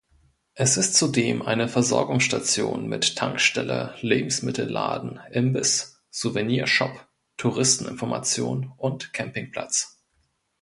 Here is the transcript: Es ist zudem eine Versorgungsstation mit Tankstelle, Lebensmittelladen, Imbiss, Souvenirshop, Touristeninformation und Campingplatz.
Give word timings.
Es 0.55 0.77
ist 0.77 0.95
zudem 0.95 1.43
eine 1.43 1.67
Versorgungsstation 1.67 2.89
mit 2.89 3.15
Tankstelle, 3.17 3.93
Lebensmittelladen, 4.01 5.19
Imbiss, 5.29 6.01
Souvenirshop, 6.09 7.07
Touristeninformation 7.37 8.71
und 8.77 9.13
Campingplatz. 9.13 10.01